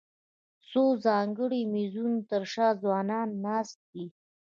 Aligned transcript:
د 0.03 0.03
څو 0.69 0.83
ځانګړو 1.05 1.59
مېزونو 1.73 2.19
تر 2.31 2.43
شا 2.53 2.67
ځوانان 2.81 3.27
ناست 3.45 3.79
دي. 3.91 4.05